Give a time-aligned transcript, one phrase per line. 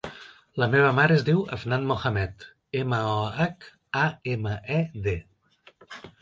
[0.61, 2.45] La meva mare es diu Afnan Mohamed:
[2.79, 3.69] ema, o, hac,
[4.05, 5.15] a, ema, e, de.